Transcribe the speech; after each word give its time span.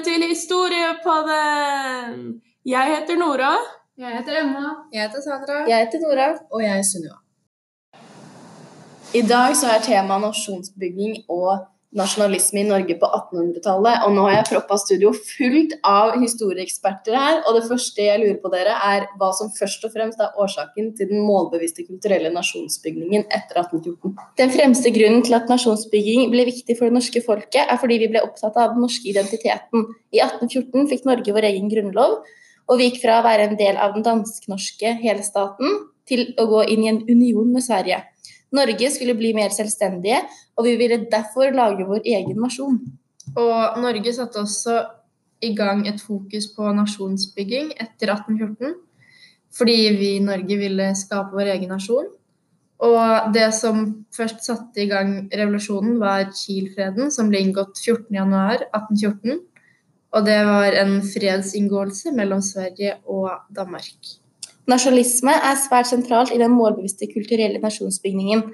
Velkommen 0.00 0.20
til 0.20 0.28
Historiepodden! 0.28 2.42
Jeg 2.64 2.84
heter 2.92 3.16
Nora. 3.18 3.56
Jeg 3.98 4.16
heter 4.16 4.40
Emma. 4.42 4.60
Jeg 4.92 5.02
heter 5.02 5.20
Sandra. 5.20 5.68
Jeg 5.68 5.78
heter 5.84 5.98
Nora. 6.04 6.28
Og 6.52 6.62
jeg 6.62 6.78
er 6.78 6.82
Sunniva. 6.82 7.14
I 9.14 9.22
dag 9.32 9.56
så 9.56 9.66
er 9.74 9.80
temaet 9.84 10.20
nasjonsbygging 10.24 11.16
og 11.28 11.66
nasjonalisme 11.96 12.60
i 12.62 12.66
Norge 12.68 12.94
på 13.00 13.08
1800-tallet. 13.08 14.04
Og 14.06 14.14
nå 14.14 14.24
har 14.28 14.36
jeg 14.36 14.48
proppa 14.52 14.76
studio 14.78 15.10
fullt 15.16 15.74
av 15.86 16.14
historieeksperter 16.22 17.16
her. 17.18 17.40
Og 17.48 17.56
det 17.58 17.64
første 17.66 18.04
jeg 18.06 18.22
lurer 18.22 18.38
på 18.42 18.52
dere, 18.52 18.76
er 18.92 19.08
hva 19.18 19.32
som 19.36 19.50
først 19.56 19.86
og 19.88 19.94
fremst 19.96 20.22
er 20.22 20.36
årsaken 20.38 20.92
til 20.98 21.10
den 21.10 21.24
målbevisste 21.26 21.86
kulturelle 21.88 22.30
nasjonsbyggingen 22.34 23.26
etter 23.26 23.62
1814. 23.64 24.14
Den 24.38 24.54
fremste 24.54 24.94
grunnen 24.94 25.24
til 25.26 25.38
at 25.38 25.50
nasjonsbygging 25.50 26.28
ble 26.34 26.46
viktig 26.50 26.78
for 26.78 26.86
det 26.86 26.98
norske 27.00 27.24
folket, 27.26 27.64
er 27.66 27.80
fordi 27.80 27.98
vi 28.04 28.10
ble 28.12 28.22
opptatt 28.26 28.58
av 28.60 28.76
den 28.76 28.86
norske 28.86 29.10
identiteten. 29.10 29.88
I 30.14 30.22
1814 30.22 30.90
fikk 30.92 31.08
Norge 31.10 31.34
vår 31.34 31.50
egen 31.50 31.72
grunnlov, 31.72 32.20
og 32.70 32.78
vi 32.78 32.86
gikk 32.86 33.00
fra 33.02 33.18
å 33.18 33.26
være 33.26 33.48
en 33.48 33.58
del 33.58 33.78
av 33.82 33.96
den 33.96 34.06
dansk-norske 34.06 34.94
helstaten 35.02 35.80
til 36.10 36.28
å 36.38 36.46
gå 36.50 36.64
inn 36.70 36.84
i 36.84 36.90
en 36.90 37.02
union 37.10 37.50
med 37.50 37.64
Sverige. 37.66 37.98
Norge 38.54 38.90
skulle 38.90 39.14
bli 39.18 39.32
mer 39.36 39.52
selvstendige, 39.54 40.20
og 40.58 40.66
vi 40.66 40.76
ville 40.80 41.04
derfor 41.10 41.52
lage 41.54 41.86
vår 41.86 42.02
egen 42.04 42.40
nasjon. 42.42 42.80
Og 43.38 43.78
Norge 43.82 44.14
satte 44.14 44.42
også 44.42 44.80
i 45.42 45.54
gang 45.56 45.86
et 45.88 46.00
fokus 46.02 46.50
på 46.56 46.72
nasjonsbygging 46.74 47.72
etter 47.76 48.12
1814. 48.16 48.74
Fordi 49.56 49.76
vi 49.98 50.14
i 50.16 50.24
Norge 50.24 50.56
ville 50.58 50.90
skape 50.98 51.34
vår 51.34 51.54
egen 51.56 51.70
nasjon. 51.74 52.10
Og 52.80 53.32
det 53.34 53.50
som 53.54 53.82
først 54.16 54.44
satte 54.46 54.82
i 54.82 54.88
gang 54.88 55.28
revolusjonen, 55.36 55.98
var 56.00 56.30
Kiel-freden, 56.32 57.10
som 57.12 57.28
ble 57.28 57.42
inngått 57.44 57.76
14.1.1814. 57.82 59.42
Og 60.10 60.26
det 60.26 60.38
var 60.48 60.74
en 60.80 60.96
fredsinngåelse 61.06 62.14
mellom 62.16 62.40
Sverige 62.42 62.96
og 63.04 63.30
Danmark. 63.54 64.16
Nasjonalisme 64.70 65.32
er 65.34 65.58
svært 65.58 65.88
sentralt 65.90 66.32
i 66.34 66.38
den 66.40 66.52
målbevisste 66.54 67.08
kulturelle 67.10 67.60
nasjonsbygningen. 67.62 68.44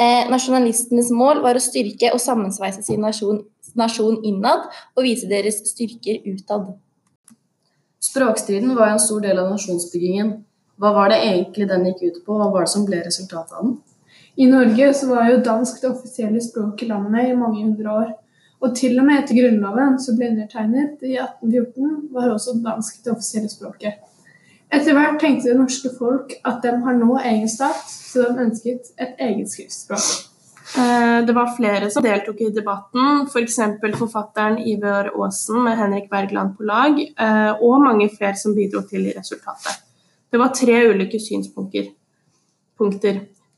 Eh, 0.00 0.28
nasjonalistenes 0.32 1.10
mål 1.12 1.42
var 1.44 1.58
å 1.58 1.62
styrke 1.62 2.10
og 2.14 2.22
sammensveise 2.22 2.82
sin 2.86 3.02
nasjon, 3.04 3.42
nasjon 3.76 4.22
innad 4.26 4.64
og 4.96 5.04
vise 5.04 5.28
deres 5.30 5.60
styrker 5.68 6.22
utad. 6.24 6.72
Språkstriden 8.00 8.72
var 8.78 8.94
en 8.94 9.02
stor 9.02 9.20
del 9.20 9.38
av 9.42 9.50
nasjonsbyggingen. 9.52 10.32
Hva 10.80 10.94
var 10.96 11.12
det 11.12 11.20
egentlig 11.26 11.68
den 11.68 11.84
gikk 11.90 12.02
ut 12.02 12.20
på, 12.24 12.38
hva 12.40 12.48
var 12.48 12.64
det 12.64 12.72
som 12.72 12.86
ble 12.88 13.02
resultatet 13.04 13.52
av 13.52 13.66
den? 13.66 13.76
I 14.40 14.46
Norge 14.48 14.88
så 14.96 15.10
var 15.10 15.28
jo 15.28 15.42
dansk 15.44 15.82
det 15.82 15.90
offisielle 15.90 16.40
språket 16.40 16.86
i 16.86 16.88
landet 16.94 17.28
i 17.28 17.36
mange 17.36 17.60
hundre 17.60 17.96
år. 18.00 18.12
Og 18.64 18.72
til 18.76 18.96
og 19.00 19.04
med 19.04 19.20
etter 19.20 19.36
Grunnloven, 19.36 19.98
som 20.00 20.16
ble 20.16 20.30
undertegnet 20.32 21.04
i 21.04 21.18
1814, 21.20 22.08
var 22.14 22.32
også 22.32 22.56
dansk 22.64 23.04
det 23.04 23.12
offisielle 23.12 23.52
språket. 23.52 24.00
Etter 24.70 24.94
hvert 24.94 25.18
tenkte 25.18 25.50
det 25.50 25.58
norske 25.58 25.90
folk 25.98 26.36
at 26.46 26.60
de 26.62 26.74
har 26.84 26.98
nå 26.98 27.16
egen 27.18 27.48
stat, 27.50 27.86
så 27.90 28.28
de 28.28 28.44
ønsket 28.46 28.92
et 29.02 29.22
eget 29.26 29.50
skriftspråk. 29.50 30.10
Eh, 30.78 31.24
det 31.26 31.34
var 31.34 31.56
flere 31.56 31.88
som 31.90 32.04
deltok 32.04 32.44
i 32.46 32.52
debatten, 32.54 33.24
f.eks. 33.26 33.56
For 33.82 33.96
forfatteren 34.04 34.60
Ivar 34.62 35.10
Aasen 35.10 35.64
med 35.64 35.78
Henrik 35.78 36.06
Bergland 36.12 36.54
på 36.56 36.68
lag, 36.68 37.00
eh, 37.00 37.50
og 37.58 37.82
mange 37.82 38.06
flere 38.14 38.38
som 38.38 38.54
bidro 38.54 38.84
til 38.86 39.10
resultatet. 39.16 39.82
Det 40.30 40.38
var 40.38 40.54
tre 40.54 40.84
ulike 40.92 41.18
synspunkter. 41.18 41.90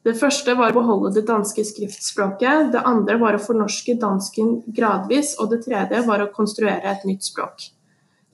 Det 0.02 0.16
første 0.19 0.56
var 0.58 0.72
å 0.72 0.80
beholde 0.80 1.12
det 1.14 1.26
danske 1.28 1.62
skriftspråket, 1.69 2.72
det 2.72 2.80
andre 2.88 3.20
var 3.20 3.36
å 3.36 3.44
fornorske 3.44 3.98
dansken 4.00 4.62
gradvis, 4.66 5.36
og 5.38 5.52
det 5.52 5.60
tredje 5.69 6.00
var 6.08 6.24
å 6.24 6.32
konstruere 6.32 6.97
et 6.97 7.04
nytt 7.06 7.28
språk. 7.28 7.69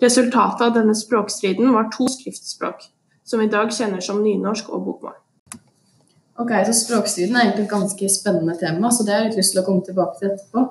Resultatet 0.00 0.66
av 0.66 0.74
denne 0.76 0.94
språkstriden 0.94 1.72
var 1.74 1.88
to 1.94 2.06
skriftspråk, 2.10 2.84
som 3.26 3.40
vi 3.40 3.48
i 3.48 3.52
dag 3.52 3.72
kjenner 3.74 4.04
som 4.04 4.20
nynorsk 4.22 4.70
og 4.70 4.84
bokmål. 4.86 5.16
Ok, 6.38 6.52
så 6.66 6.74
Språkstriden 6.76 7.34
er 7.34 7.48
egentlig 7.48 7.64
et 7.64 7.72
ganske 7.72 8.08
spennende 8.14 8.54
tema, 8.60 8.92
så 8.94 9.02
det 9.02 9.14
har 9.14 9.24
jeg 9.24 9.32
litt 9.32 9.40
lyst 9.40 9.56
til 9.56 9.62
å 9.62 9.64
komme 9.66 9.82
tilbake 9.82 10.20
til 10.20 10.30
etterpå. 10.30 10.62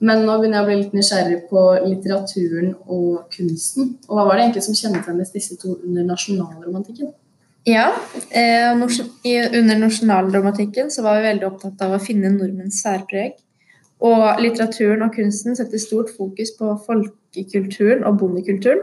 Men 0.00 0.22
nå 0.24 0.38
begynner 0.40 0.62
jeg 0.62 0.64
å 0.64 0.68
bli 0.70 0.76
litt 0.78 0.94
nysgjerrig 0.96 1.40
på 1.50 1.64
litteraturen 1.84 2.70
og 2.86 3.26
kunsten. 3.34 3.98
Og 4.08 4.16
Hva 4.16 4.24
var 4.24 4.38
det 4.38 4.46
egentlig 4.46 4.64
som 4.64 4.78
kjennetegnet 4.78 5.34
disse 5.36 5.58
to 5.60 5.74
under 5.76 6.06
nasjonalromantikken? 6.08 7.12
Ja, 7.68 7.90
eh, 8.30 8.72
Under 8.72 9.76
nasjonalromantikken 9.76 10.88
så 10.90 11.02
var 11.02 11.20
vi 11.20 11.28
veldig 11.28 11.46
opptatt 11.50 11.82
av 11.84 11.92
å 11.92 12.00
finne 12.00 12.32
nordmenns 12.32 12.80
særpreg. 12.80 13.36
Og 14.00 14.40
litteraturen 14.40 15.02
og 15.04 15.12
kunsten 15.12 15.56
setter 15.56 15.78
stort 15.78 16.08
fokus 16.16 16.54
på 16.56 16.72
folkekulturen 17.34 18.04
og 18.04 18.18
bondekulturen. 18.18 18.82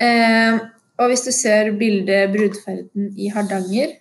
Eh, 0.00 0.60
og 0.98 1.08
hvis 1.08 1.20
du 1.20 1.32
ser 1.32 1.76
bildet 1.78 2.30
'Brudferden 2.30 3.18
i 3.18 3.28
Hardanger', 3.28 3.96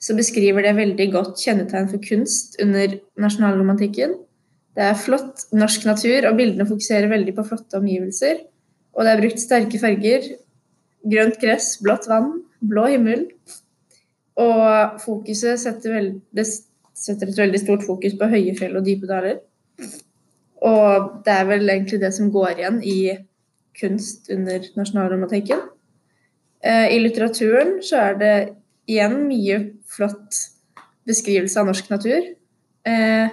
så 0.00 0.16
beskriver 0.16 0.62
det 0.62 0.76
veldig 0.76 1.12
godt 1.12 1.38
kjennetegn 1.44 1.88
for 1.88 1.98
kunst 2.08 2.56
under 2.62 2.98
nasjonalromantikken. 3.18 4.14
Det 4.76 4.84
er 4.84 4.94
flott 4.94 5.52
norsk 5.52 5.84
natur, 5.84 6.28
og 6.28 6.36
bildene 6.36 6.66
fokuserer 6.66 7.08
veldig 7.08 7.34
på 7.34 7.42
flotte 7.42 7.74
omgivelser. 7.74 8.36
Og 8.94 9.04
det 9.04 9.12
er 9.12 9.20
brukt 9.20 9.40
sterke 9.40 9.78
farger. 9.78 10.22
Grønt 11.10 11.40
gress, 11.40 11.78
blått 11.82 12.06
vann, 12.08 12.42
blå 12.60 12.86
himmel. 12.86 13.26
Og 14.36 15.00
fokuset 15.02 15.58
setter, 15.58 15.94
veld, 15.94 16.20
setter 16.94 17.26
et 17.26 17.38
veldig 17.38 17.58
stort 17.58 17.82
fokus 17.86 18.14
på 18.14 18.30
høye 18.30 18.54
fjell 18.54 18.76
og 18.76 18.86
dype 18.86 19.06
daler. 19.06 19.40
Og 20.66 21.22
det 21.24 21.34
er 21.34 21.48
vel 21.48 21.70
egentlig 21.70 22.00
det 22.02 22.12
som 22.16 22.30
går 22.34 22.58
igjen 22.58 22.78
i 22.82 23.00
kunst 23.78 24.30
under 24.34 24.64
nasjonalromantikken. 24.78 25.60
Eh, 26.64 26.86
I 26.94 26.98
litteraturen 27.02 27.76
så 27.86 28.00
er 28.08 28.16
det 28.18 28.36
igjen 28.90 29.20
mye 29.28 29.60
flott 29.86 30.40
beskrivelse 31.08 31.60
av 31.60 31.68
norsk 31.70 31.90
natur. 31.92 32.32
Eh, 32.88 33.28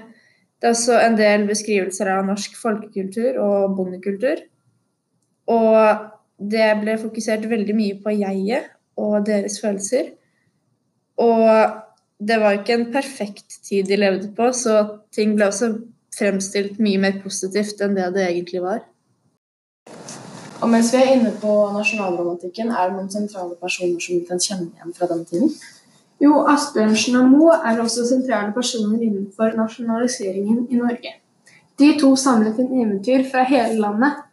det 0.61 0.69
er 0.69 0.75
også 0.75 0.99
en 1.01 1.17
del 1.17 1.47
beskrivelser 1.49 2.11
av 2.13 2.27
norsk 2.27 2.55
folkekultur 2.59 3.39
og 3.41 3.75
bondekultur. 3.77 4.43
Og 5.51 6.05
det 6.37 6.69
ble 6.81 6.97
fokusert 7.01 7.45
veldig 7.49 7.75
mye 7.77 7.97
på 8.03 8.13
jeget 8.15 8.71
og 9.01 9.25
deres 9.27 9.59
følelser. 9.61 10.13
Og 11.21 11.81
det 12.19 12.39
var 12.41 12.55
ikke 12.55 12.77
en 12.77 12.87
perfekt 12.93 13.59
tid 13.67 13.87
de 13.89 13.99
levde 13.99 14.31
på, 14.35 14.49
så 14.55 15.01
ting 15.15 15.35
ble 15.35 15.49
også 15.51 15.73
fremstilt 16.17 16.79
mye 16.81 16.99
mer 17.01 17.21
positivt 17.23 17.81
enn 17.83 17.95
det 17.97 18.11
det 18.15 18.27
egentlig 18.29 18.61
var. 18.63 18.83
Og 20.63 20.69
mens 20.71 20.91
vi 20.93 21.01
er 21.01 21.15
inne 21.17 21.31
på 21.41 21.53
nasjonalromantikken, 21.75 22.71
er 22.71 22.89
det 22.89 22.97
noen 22.97 23.11
sentrale 23.11 23.57
personer 23.61 23.99
som 24.01 24.15
vi 24.15 24.27
kan 24.29 24.39
kjenne 24.41 24.71
igjen 24.71 24.95
fra 24.95 25.09
den 25.11 25.25
tiden? 25.29 25.51
Jo, 26.23 26.39
Asbjørnsen 26.47 27.17
og 27.19 27.27
Moe 27.33 27.57
er 27.59 27.81
også 27.83 28.05
sentrale 28.07 28.53
personer 28.55 29.01
innenfor 29.03 29.57
nasjonaliseringen 29.59 30.63
i 30.71 30.79
Norge. 30.79 31.11
De 31.79 31.91
to 31.99 32.13
samlet 32.15 32.59
en 32.63 32.71
eventyr 32.85 33.25
fra 33.31 33.43
hele 33.49 33.75
landet. 33.83 34.23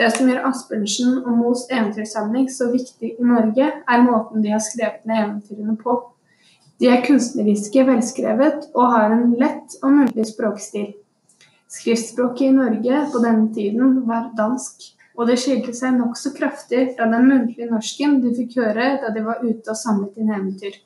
Det 0.00 0.08
som 0.12 0.28
gjør 0.28 0.48
Asbjørnsen 0.48 1.18
og 1.22 1.32
Moes 1.36 1.66
eventyrsamling 1.70 2.48
så 2.52 2.70
viktig 2.72 3.12
i 3.12 3.30
Norge, 3.30 3.68
er 3.88 4.04
måten 4.04 4.44
de 4.44 4.54
har 4.56 4.64
skrevet 4.64 5.04
ned 5.04 5.22
eventyrene 5.22 5.76
på. 5.80 5.98
De 6.80 6.88
er 6.92 7.04
kunstneriske, 7.04 7.84
velskrevet 7.88 8.70
og 8.74 8.92
har 8.92 9.12
en 9.12 9.36
lett 9.40 9.76
og 9.82 9.92
muntlig 9.92 10.26
språkstil. 10.32 10.94
Skriftspråket 11.66 12.46
i 12.46 12.54
Norge 12.54 13.00
på 13.12 13.22
denne 13.24 13.48
tiden 13.54 14.02
var 14.06 14.30
dansk, 14.38 14.92
og 15.18 15.26
det 15.26 15.38
skilte 15.42 15.72
seg 15.74 15.96
nokså 15.96 16.30
kraftig 16.36 16.92
fra 16.94 17.08
den 17.10 17.26
muntlige 17.26 17.70
norsken 17.70 18.20
de 18.22 18.34
fikk 18.36 18.58
høre 18.60 18.92
da 19.02 19.10
de 19.14 19.24
var 19.26 19.42
ute 19.42 19.72
og 19.72 19.78
samlet 19.80 20.20
inn 20.20 20.30
eventyr. 20.30 20.76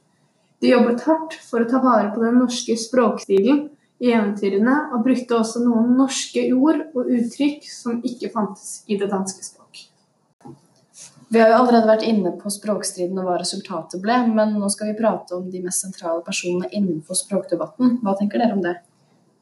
De 0.61 0.73
jobbet 0.73 1.05
hardt 1.09 1.37
for 1.45 1.65
å 1.65 1.69
ta 1.69 1.81
vare 1.85 2.13
på 2.15 2.23
den 2.25 2.41
norske 2.41 2.77
språkstilen 2.81 3.69
i 4.01 4.13
eventyrene, 4.17 4.77
og 4.95 5.05
brukte 5.05 5.37
også 5.37 5.61
noen 5.65 5.93
norske 5.99 6.47
ord 6.57 6.87
og 6.97 7.09
uttrykk 7.13 7.67
som 7.69 8.01
ikke 8.07 8.33
fantes 8.33 8.83
i 8.89 8.97
det 9.01 9.11
danske 9.13 9.45
språk. 9.45 9.87
Vi 11.31 11.39
har 11.39 11.53
jo 11.53 11.61
allerede 11.61 11.87
vært 11.87 12.07
inne 12.09 12.33
på 12.41 12.51
språkstriden 12.51 13.19
og 13.21 13.29
hva 13.29 13.37
resultatet 13.39 14.01
ble, 14.03 14.17
men 14.33 14.57
nå 14.59 14.71
skal 14.73 14.91
vi 14.91 14.99
prate 14.99 15.37
om 15.37 15.45
de 15.53 15.61
mest 15.63 15.85
sentrale 15.85 16.25
personene 16.27 16.73
innenfor 16.73 17.19
språkdebatten. 17.21 18.01
Hva 18.03 18.17
tenker 18.19 18.43
dere 18.43 18.57
om 18.57 18.65
det? 18.65 18.81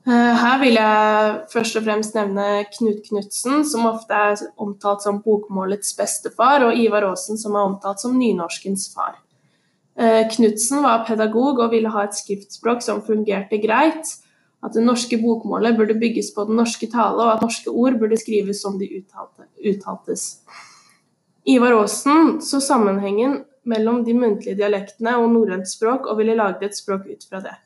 Eh, 0.06 0.34
her 0.40 0.60
vil 0.62 0.78
jeg 0.78 1.32
først 1.52 1.76
og 1.76 1.84
fremst 1.84 2.14
nevne 2.16 2.64
Knut 2.76 3.02
Knutsen, 3.08 3.64
som 3.66 3.88
ofte 3.90 4.14
er 4.14 4.44
omtalt 4.60 5.02
som 5.04 5.18
bokmålets 5.24 5.96
bestefar, 5.98 6.64
og 6.68 6.78
Ivar 6.78 7.08
Aasen, 7.10 7.40
som 7.40 7.56
er 7.56 7.66
omtalt 7.66 8.00
som 8.00 8.14
nynorskens 8.16 8.86
far. 8.94 9.18
Eh, 9.98 10.22
Knutsen 10.30 10.84
var 10.86 11.04
pedagog 11.08 11.58
og 11.58 11.74
ville 11.74 11.90
ha 11.90 12.06
et 12.06 12.16
skriftspråk 12.16 12.80
som 12.84 13.02
fungerte 13.02 13.58
greit, 13.60 14.14
at 14.62 14.74
det 14.74 14.86
norske 14.86 15.18
bokmålet 15.20 15.76
burde 15.76 15.98
bygges 15.98 16.32
på 16.34 16.46
den 16.48 16.56
norske 16.58 16.88
tale, 16.90 17.18
og 17.18 17.34
at 17.34 17.44
norske 17.44 17.70
ord 17.70 17.98
burde 17.98 18.18
skrives 18.18 18.62
som 18.62 18.78
de 18.78 18.88
uttaltes. 19.02 20.26
Ivar 21.46 21.74
Aasen 21.82 22.38
så 22.40 22.62
sammenhengen 22.62 23.42
mellom 23.68 24.04
de 24.04 24.14
muntlige 24.16 24.56
dialektene 24.56 25.18
og 25.20 25.30
norrønt 25.34 25.68
språk, 25.68 26.06
og 26.06 26.22
ville 26.22 26.38
lage 26.38 26.64
et 26.64 26.78
språk 26.78 27.10
ut 27.10 27.28
fra 27.28 27.42
det. 27.44 27.58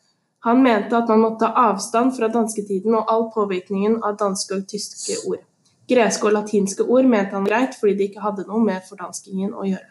Han 0.43 0.63
mente 0.63 0.97
at 0.99 1.09
man 1.09 1.21
måtte 1.23 1.47
ta 1.47 1.69
avstand 1.71 2.17
fra 2.17 2.29
dansketiden 2.33 2.97
og 2.99 3.11
all 3.13 3.29
påvirkningen 3.31 4.01
av 4.03 4.17
danske 4.19 4.57
og 4.57 4.65
tyske 4.71 5.21
ord. 5.31 5.45
Greske 5.91 6.27
og 6.27 6.35
latinske 6.35 6.83
ord 6.83 7.07
mente 7.11 7.37
han 7.37 7.47
greit 7.47 7.77
fordi 7.79 7.95
de 7.99 8.09
ikke 8.11 8.23
hadde 8.25 8.47
noe 8.49 8.63
med 8.65 8.83
fordanskingen 8.89 9.53
å 9.55 9.67
gjøre. 9.69 9.89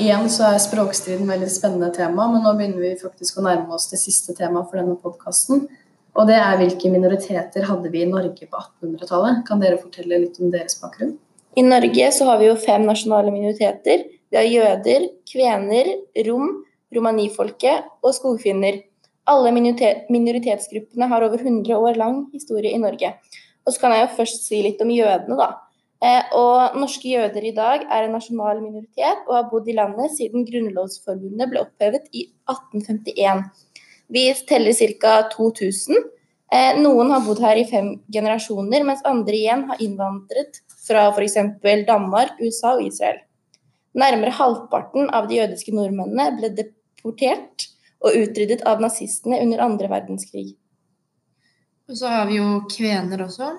Igjen 0.00 0.30
så 0.32 0.48
er 0.48 0.62
språkstriden 0.64 1.28
veldig 1.28 1.50
spennende 1.52 1.90
tema, 1.94 2.24
men 2.32 2.40
nå 2.44 2.54
begynner 2.56 2.80
vi 2.80 2.92
faktisk 3.00 3.38
å 3.38 3.44
nærme 3.44 3.76
oss 3.76 3.90
det 3.90 4.00
siste 4.00 4.32
temaet 4.38 4.70
for 4.70 4.80
denne 4.80 4.96
podkasten. 5.00 5.66
Og 6.16 6.28
det 6.28 6.38
er 6.40 6.56
hvilke 6.60 6.90
minoriteter 6.92 7.66
hadde 7.68 7.92
vi 7.92 8.02
i 8.04 8.08
Norge 8.08 8.48
på 8.48 8.62
1800-tallet? 8.62 9.42
Kan 9.48 9.60
dere 9.60 9.80
fortelle 9.80 10.20
litt 10.24 10.40
om 10.40 10.52
deres 10.52 10.78
bakgrunn? 10.80 11.14
I 11.56 11.64
Norge 11.66 12.08
så 12.16 12.30
har 12.30 12.40
vi 12.40 12.48
jo 12.48 12.56
fem 12.60 12.84
nasjonale 12.88 13.32
minoriteter. 13.32 14.06
Vi 14.32 14.40
har 14.40 14.48
jøder, 14.48 15.04
kvener, 15.28 15.92
rom, 16.28 16.62
romanifolket 16.96 17.92
og 18.00 18.16
skogfinner. 18.16 18.80
Alle 19.30 19.52
minoritetsgruppene 19.54 21.06
har 21.10 21.22
over 21.22 21.38
100 21.38 21.76
år 21.78 21.98
lang 22.00 22.24
historie 22.32 22.72
i 22.74 22.80
Norge. 22.82 23.12
Og 23.62 23.74
så 23.74 23.82
kan 23.84 23.94
jeg 23.94 24.06
jo 24.06 24.16
først 24.16 24.48
si 24.48 24.62
litt 24.64 24.80
om 24.82 24.90
jødene, 24.90 25.36
da. 25.38 25.50
Eh, 26.02 26.32
og 26.34 26.78
norske 26.82 27.12
jøder 27.12 27.44
i 27.46 27.52
dag 27.54 27.84
er 27.86 28.08
en 28.08 28.16
nasjonal 28.16 28.58
minoritet 28.58 29.20
og 29.28 29.36
har 29.36 29.50
bodd 29.52 29.68
i 29.70 29.76
landet 29.76 30.10
siden 30.16 30.42
grunnlovsforbundet 30.48 31.52
ble 31.52 31.62
opphevet 31.62 32.08
i 32.10 32.24
1851. 32.50 33.44
Vi 34.12 34.24
teller 34.48 34.74
ca. 34.98 35.12
2000. 35.30 36.08
Eh, 36.52 36.80
noen 36.82 37.14
har 37.14 37.22
bodd 37.22 37.38
her 37.40 37.60
i 37.60 37.68
fem 37.70 37.94
generasjoner, 38.12 38.82
mens 38.84 39.04
andre 39.08 39.38
igjen 39.38 39.62
har 39.70 39.84
innvandret 39.84 40.58
fra 40.82 41.06
f.eks. 41.14 41.38
Danmark, 41.86 42.34
USA 42.42 42.74
og 42.74 42.82
Israel. 42.88 43.22
Nærmere 43.94 44.34
halvparten 44.34 45.06
av 45.14 45.30
de 45.30 45.38
jødiske 45.38 45.72
nordmennene 45.76 46.32
ble 46.40 46.50
deportert 46.58 47.68
og 48.02 48.16
utryddet 48.18 48.64
av 48.68 48.82
nazistene 48.82 49.40
under 49.44 49.62
andre 49.64 49.90
verdenskrig. 49.92 50.52
Og 51.90 51.98
så 51.98 52.10
har 52.10 52.28
vi 52.30 52.38
jo 52.38 52.62
kvener 52.70 53.24
også, 53.24 53.52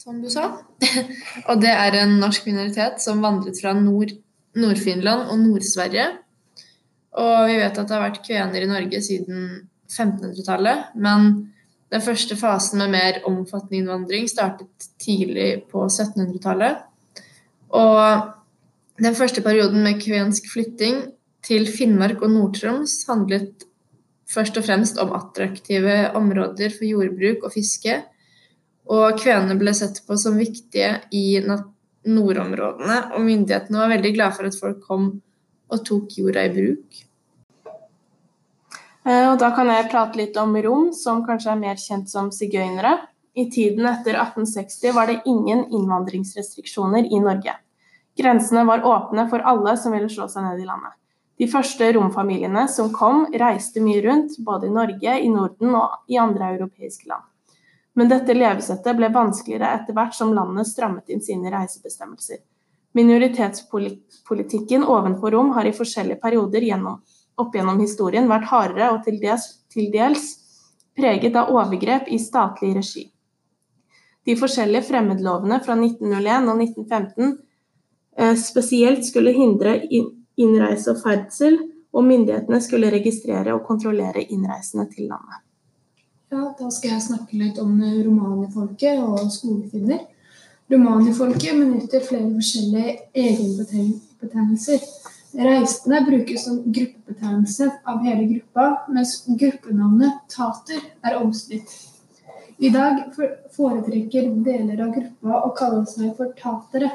som 0.00 0.20
du 0.22 0.28
sa. 0.32 0.46
og 1.48 1.60
det 1.62 1.72
er 1.72 2.00
en 2.02 2.18
norsk 2.20 2.46
minoritet 2.48 3.00
som 3.04 3.22
vandret 3.24 3.60
fra 3.60 3.74
Nord-Finland 3.76 5.28
og 5.28 5.40
Nord-Sverige. 5.42 6.06
Og 7.20 7.36
vi 7.50 7.56
vet 7.58 7.78
at 7.78 7.88
det 7.88 7.96
har 7.96 8.04
vært 8.06 8.22
kvener 8.24 8.62
i 8.62 8.70
Norge 8.70 9.00
siden 9.02 9.48
1500-tallet, 9.90 10.92
men 10.94 11.32
den 11.90 12.04
første 12.04 12.36
fasen 12.38 12.78
med 12.78 12.92
mer 12.94 13.18
omfattende 13.26 13.80
innvandring 13.80 14.28
startet 14.30 14.90
tidlig 15.02 15.64
på 15.72 15.88
1700-tallet. 15.88 16.84
Og 17.74 19.02
den 19.02 19.16
første 19.18 19.42
perioden 19.42 19.82
med 19.82 19.98
kvensk 20.02 20.46
flytting 20.52 21.02
til 21.46 21.66
Finnmark 21.66 22.22
og 22.22 22.30
Nord-Troms 22.30 23.00
handlet 23.08 23.66
først 24.30 24.58
og 24.60 24.66
fremst 24.66 25.00
om 25.02 25.12
attraktive 25.16 26.12
områder 26.18 26.72
for 26.74 26.86
jordbruk 26.88 27.44
og 27.46 27.54
fiske. 27.54 28.00
Og 28.90 29.18
kvenene 29.20 29.58
ble 29.58 29.74
sett 29.76 30.02
på 30.06 30.16
som 30.18 30.38
viktige 30.38 30.96
i 31.14 31.40
nordområdene, 31.40 32.96
og 33.14 33.22
myndighetene 33.22 33.82
var 33.82 33.92
veldig 33.92 34.14
glade 34.16 34.36
for 34.38 34.48
at 34.48 34.58
folk 34.58 34.82
kom 34.86 35.12
og 35.70 35.86
tok 35.86 36.16
jorda 36.18 36.46
i 36.48 36.52
bruk. 36.54 37.00
Eh, 39.06 39.26
og 39.30 39.38
da 39.40 39.50
kan 39.56 39.70
jeg 39.70 39.88
prate 39.92 40.18
litt 40.20 40.36
om 40.40 40.56
rom, 40.64 40.90
som 40.96 41.22
kanskje 41.26 41.54
er 41.54 41.60
mer 41.60 41.80
kjent 41.80 42.10
som 42.12 42.32
sigøynere. 42.34 42.96
I 43.38 43.46
tiden 43.52 43.86
etter 43.86 44.18
1860 44.18 44.96
var 44.96 45.06
det 45.08 45.20
ingen 45.30 45.64
innvandringsrestriksjoner 45.70 47.06
i 47.06 47.20
Norge. 47.22 47.54
Grensene 48.18 48.66
var 48.66 48.84
åpne 48.84 49.28
for 49.30 49.44
alle 49.46 49.76
som 49.80 49.94
ville 49.94 50.10
slå 50.10 50.26
seg 50.28 50.44
ned 50.44 50.60
i 50.60 50.66
landet. 50.66 50.99
De 51.40 51.46
første 51.48 51.86
romfamiliene 51.96 52.66
som 52.68 52.90
kom, 52.92 53.22
reiste 53.40 53.80
mye 53.80 54.02
rundt, 54.04 54.36
både 54.44 54.68
i 54.68 54.72
Norge, 54.74 55.14
i 55.24 55.28
Norden 55.32 55.72
og 55.78 56.12
i 56.12 56.18
andre 56.20 56.50
europeiske 56.58 57.08
land. 57.08 57.24
Men 57.96 58.10
dette 58.12 58.36
levesettet 58.36 58.96
ble 58.98 59.08
vanskeligere 59.14 59.70
etter 59.78 59.96
hvert 59.96 60.14
som 60.14 60.34
landet 60.36 60.68
strammet 60.68 61.08
inn 61.08 61.24
sine 61.24 61.50
reisebestemmelser. 61.52 62.42
Minoritetspolitikken 62.92 64.84
ovenfor 64.84 65.32
rom 65.32 65.54
har 65.56 65.64
i 65.64 65.72
forskjellige 65.74 66.20
perioder 66.20 66.66
gjennom 66.66 67.00
opp 67.40 67.56
gjennom 67.56 67.80
historien 67.80 68.28
vært 68.28 68.48
hardere 68.50 68.90
og 68.94 69.04
til 69.06 69.16
dels, 69.22 69.46
til 69.72 69.88
dels 69.94 70.26
preget 70.96 71.36
av 71.38 71.52
overgrep 71.54 72.10
i 72.12 72.18
statlig 72.20 72.74
regi. 72.76 73.06
De 74.28 74.36
forskjellige 74.36 74.90
fremmedlovene 74.90 75.60
fra 75.64 75.76
1901 75.78 76.50
og 76.52 76.64
1915 76.66 77.30
eh, 78.18 78.34
spesielt 78.36 79.06
skulle 79.08 79.32
hindre 79.32 79.78
innreise 80.40 80.94
og 80.94 81.02
ferdsel, 81.04 81.58
og 81.90 82.06
myndighetene 82.06 82.60
skulle 82.62 82.90
registrere 82.92 83.54
og 83.56 83.64
kontrollere 83.66 84.22
innreisende 84.28 84.86
til 84.94 85.10
landet. 85.10 85.42
Ja, 86.30 86.54
Da 86.58 86.70
skal 86.70 86.94
jeg 86.94 87.02
snakke 87.02 87.38
litt 87.38 87.58
om 87.58 87.80
romanifolket 87.80 89.02
og 89.02 89.32
skolefinner. 89.34 90.04
Romanifolket 90.70 91.58
benytter 91.58 92.04
flere 92.06 92.30
forskjellige 92.30 92.98
egenbetegnelser 93.18 94.84
Reisende 95.32 96.00
brukes 96.08 96.44
som 96.44 96.72
gruppebetegnelse 96.72 97.70
av 97.84 98.02
hele 98.02 98.24
gruppa, 98.24 98.86
mens 98.88 99.12
gruppenavnet 99.26 100.24
tater 100.28 100.80
er 101.06 101.20
omstridt. 101.20 101.70
I 102.58 102.68
dag 102.74 103.04
foretrekker 103.54 104.26
deler 104.44 104.82
av 104.82 104.90
gruppa 104.96 105.42
å 105.46 105.52
kalle 105.56 105.84
seg 105.86 106.16
for 106.18 106.34
tatere, 106.40 106.90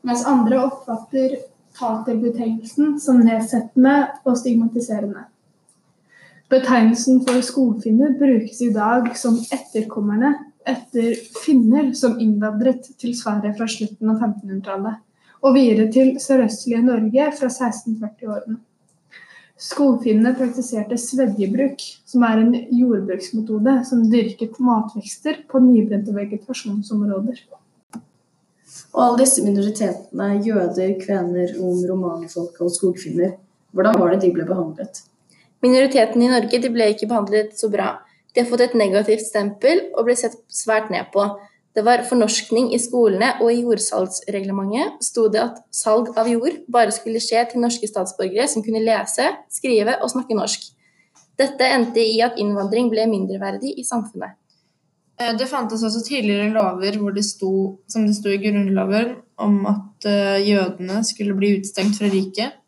mens 0.00 0.24
andre 0.28 0.62
oppfatter 0.64 1.36
taterbetegnelsen 1.78 2.98
som 3.00 3.22
nedsettende 3.24 3.94
og 4.24 4.36
stigmatiserende. 4.40 5.26
Betegnelsen 6.52 7.22
for 7.26 7.40
skogfinner 7.42 8.12
brukes 8.18 8.60
i 8.62 8.70
dag 8.74 9.08
som 9.18 9.38
etterkommerne 9.52 10.34
etter 10.68 11.16
finner 11.40 11.90
som 11.98 12.18
innvandret 12.20 12.86
til 13.00 13.16
Sverige 13.16 13.54
fra 13.58 13.68
slutten 13.68 14.12
av 14.12 14.20
1500-tallet 14.20 15.02
og 15.44 15.56
videre 15.56 15.90
til 15.92 16.14
sørøstlige 16.20 16.84
Norge 16.84 17.26
fra 17.38 17.50
1640-årene. 17.50 18.60
Skogfinnene 19.60 20.32
praktiserte 20.34 20.96
svedjebruk, 20.98 21.82
som 22.08 22.24
er 22.26 22.40
en 22.42 22.54
jordbruksmetode 22.74 23.76
som 23.86 24.06
dyrket 24.10 24.56
matvekster 24.58 25.44
på 25.50 25.60
nybrente 25.62 26.14
vegetasjonsområder. 26.16 27.38
Og 28.94 29.00
alle 29.02 29.24
disse 29.24 29.42
minoritetene, 29.42 30.28
jøder, 30.46 30.92
kvener, 31.00 31.50
rom, 31.58 31.80
romanifolk 31.90 32.60
og 32.62 32.70
skogfinner, 32.70 33.34
hvordan 33.74 33.98
var 33.98 34.14
det 34.14 34.20
de 34.22 34.30
ble 34.36 34.46
behandlet? 34.46 35.02
Minoritetene 35.64 36.28
i 36.28 36.30
Norge 36.30 36.70
ble 36.70 36.92
ikke 36.92 37.08
behandlet 37.10 37.56
så 37.58 37.70
bra. 37.72 37.96
De 38.34 38.42
har 38.42 38.46
fått 38.50 38.62
et 38.68 38.76
negativt 38.78 39.24
stempel 39.26 39.88
og 39.96 40.06
ble 40.06 40.14
sett 40.18 40.36
svært 40.52 40.92
ned 40.94 41.10
på. 41.14 41.26
Det 41.74 41.82
var 41.82 42.04
fornorskning 42.06 42.68
i 42.74 42.78
skolene, 42.78 43.32
og 43.42 43.50
i 43.50 43.64
jordsalgsreglementet 43.64 45.02
sto 45.02 45.26
det 45.26 45.42
at 45.42 45.58
salg 45.74 46.12
av 46.14 46.30
jord 46.30 46.60
bare 46.70 46.94
skulle 46.94 47.22
skje 47.22 47.42
til 47.50 47.64
norske 47.64 47.90
statsborgere 47.90 48.46
som 48.50 48.62
kunne 48.62 48.82
lese, 48.84 49.26
skrive 49.50 49.98
og 49.98 50.12
snakke 50.14 50.38
norsk. 50.38 50.70
Dette 51.34 51.66
endte 51.66 51.98
i 51.98 52.20
at 52.22 52.38
innvandring 52.38 52.92
ble 52.92 53.08
mindreverdig 53.10 53.74
i 53.74 53.86
samfunnet. 53.86 54.38
Eh, 55.20 55.36
det 55.38 55.46
fantes 55.46 55.84
også 55.86 56.02
tidligere 56.06 56.50
lover 56.54 56.98
hvor 56.98 57.14
det 57.14 57.24
sto, 57.26 57.52
som 57.86 58.06
det 58.06 58.16
sto 58.16 58.32
i 58.32 58.40
Grunnloven, 58.42 59.16
om 59.38 59.60
at 59.70 60.08
eh, 60.10 60.42
jødene 60.48 61.02
skulle 61.06 61.36
bli 61.38 61.56
utestengt 61.58 61.98
fra 62.00 62.10
riket. 62.10 62.60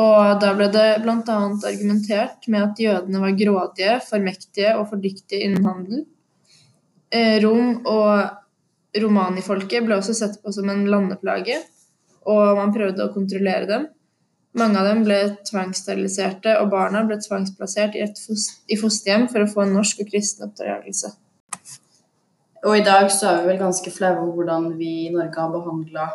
Og 0.00 0.38
da 0.42 0.52
ble 0.54 0.68
det 0.70 1.00
bl.a. 1.02 1.38
argumentert 1.68 2.46
med 2.48 2.62
at 2.62 2.82
jødene 2.82 3.22
var 3.22 3.38
grådige, 3.38 3.96
for 4.06 4.22
mektige 4.22 4.76
og 4.78 4.88
for 4.90 5.02
dyktige 5.02 5.46
innen 5.46 5.66
handel. 5.66 6.04
Eh, 7.10 7.38
rom 7.42 7.80
og 7.90 9.00
romanifolket 9.00 9.86
ble 9.86 9.98
også 9.98 10.14
sett 10.16 10.38
på 10.42 10.52
som 10.54 10.70
en 10.70 10.86
landeplage, 10.90 11.58
og 12.30 12.58
man 12.58 12.74
prøvde 12.74 13.06
å 13.06 13.14
kontrollere 13.14 13.66
dem. 13.70 13.88
Mange 14.58 14.80
av 14.80 14.88
dem 14.88 15.04
ble 15.06 15.18
tvangssteriliserte, 15.46 16.56
og 16.58 16.72
barna 16.72 17.04
ble 17.06 17.20
tvangsplassert 17.22 17.94
i, 17.94 18.06
foster, 18.10 18.62
i 18.66 18.78
fosterhjem 18.78 19.28
for 19.30 19.44
å 19.44 19.50
få 19.50 19.62
en 19.62 19.76
norsk 19.78 20.02
og 20.02 20.10
kristen 20.10 20.48
oppdragelse. 20.48 21.12
Og 22.64 22.78
i 22.78 22.84
dag 22.84 23.08
så 23.12 23.30
er 23.30 23.40
vi 23.40 23.52
vel 23.52 23.60
ganske 23.60 23.92
flaue 23.94 24.20
over 24.20 24.32
hvordan 24.40 24.66
vi 24.78 24.90
i 25.06 25.12
Norge 25.12 25.40
har 25.40 25.52
behandla 25.52 26.08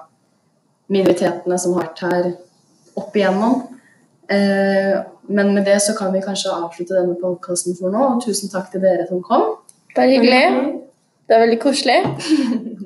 minoritetene 0.93 1.57
som 1.57 1.73
har 1.73 1.87
vært 1.87 2.03
her 2.05 2.27
opp 3.01 3.17
igjennom. 3.17 3.63
Eh, 4.29 4.93
men 5.27 5.53
med 5.55 5.65
det 5.65 5.79
så 5.81 5.95
kan 5.97 6.13
vi 6.13 6.21
kanskje 6.21 6.53
avslutte 6.53 6.97
denne 6.97 7.17
podkasten 7.21 7.77
for 7.79 7.93
nå. 7.93 8.03
Og 8.13 8.21
tusen 8.25 8.53
takk 8.53 8.69
til 8.71 8.85
dere 8.85 9.07
som 9.09 9.23
kom. 9.25 9.55
Bare 9.95 10.11
hyggelig. 10.13 10.43
Det 11.25 11.35
er 11.37 11.45
veldig 11.47 11.61
koselig. 11.63 12.01